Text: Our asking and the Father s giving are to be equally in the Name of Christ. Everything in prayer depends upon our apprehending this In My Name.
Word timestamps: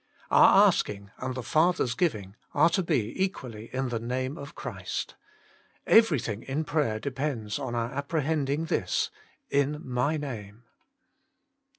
Our 0.31 0.65
asking 0.65 1.11
and 1.19 1.35
the 1.35 1.43
Father 1.43 1.83
s 1.83 1.93
giving 1.93 2.35
are 2.55 2.71
to 2.71 2.81
be 2.81 3.13
equally 3.23 3.69
in 3.71 3.89
the 3.89 3.99
Name 3.99 4.35
of 4.35 4.55
Christ. 4.55 5.13
Everything 5.85 6.41
in 6.41 6.63
prayer 6.63 6.99
depends 6.99 7.59
upon 7.59 7.75
our 7.75 7.91
apprehending 7.91 8.65
this 8.65 9.11
In 9.51 9.79
My 9.87 10.17
Name. 10.17 10.63